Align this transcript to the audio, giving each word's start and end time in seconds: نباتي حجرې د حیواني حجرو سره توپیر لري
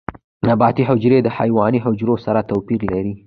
نباتي 0.47 0.83
حجرې 0.89 1.19
د 1.23 1.27
حیواني 1.37 1.79
حجرو 1.85 2.15
سره 2.25 2.39
توپیر 2.49 2.81
لري 2.91 3.13